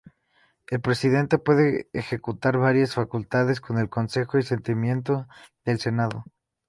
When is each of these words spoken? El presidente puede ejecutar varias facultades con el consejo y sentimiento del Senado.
El 0.71 0.81
presidente 0.81 1.37
puede 1.37 1.87
ejecutar 1.93 2.57
varias 2.57 2.95
facultades 2.95 3.61
con 3.61 3.77
el 3.77 3.87
consejo 3.87 4.39
y 4.39 4.41
sentimiento 4.41 5.27
del 5.63 5.79
Senado. 5.79 6.25